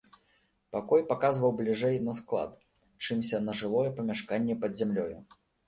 Пакой 0.75 1.03
паказваў 1.11 1.53
бліжэй 1.59 1.99
на 2.07 2.17
склад, 2.21 2.57
чымся 3.05 3.43
на 3.47 3.57
жылое 3.63 3.87
памяшканне 4.01 4.59
пад 4.67 4.71
зямлёю. 4.85 5.17